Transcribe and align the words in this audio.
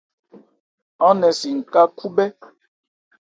Án 1.07 1.15
nɛn 1.19 1.33
si 1.39 1.49
n 1.57 1.59
ká 1.71 1.81
khúbhɛ́. 1.97 2.27